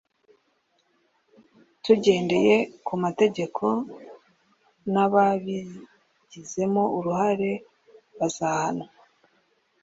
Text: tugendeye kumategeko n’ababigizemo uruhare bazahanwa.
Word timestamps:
tugendeye 1.83 2.55
kumategeko 2.85 3.63
n’ababigizemo 4.91 6.83
uruhare 6.97 7.51
bazahanwa. 8.17 8.87